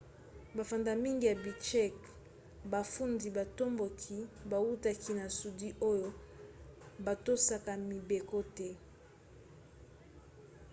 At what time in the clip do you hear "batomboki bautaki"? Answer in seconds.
3.37-5.11